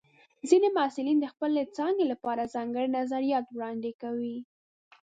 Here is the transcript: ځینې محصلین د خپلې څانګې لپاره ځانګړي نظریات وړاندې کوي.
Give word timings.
ځینې 0.49 0.67
محصلین 0.77 1.17
د 1.21 1.25
خپلې 1.33 1.61
څانګې 1.75 2.05
لپاره 2.11 2.51
ځانګړي 2.55 2.87
نظریات 2.97 3.45
وړاندې 3.51 3.91
کوي. 4.01 4.37